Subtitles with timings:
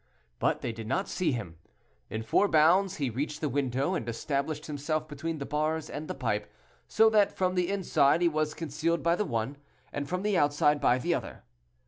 [0.39, 1.59] but they did not see him.
[2.09, 6.15] In four bounds he reached the window, and established himself between the bars and the
[6.15, 6.51] pipe,
[6.87, 9.57] so that from the inside he was concealed by the one,
[9.93, 11.43] and from the outside by the other.